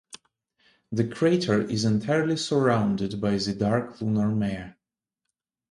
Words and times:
The 0.91 1.03
crater 1.07 1.61
is 1.61 1.85
entirely 1.85 2.35
surrounded 2.35 3.21
by 3.21 3.37
the 3.37 3.53
dark 3.53 4.01
lunar 4.01 4.33
mare. 4.33 4.75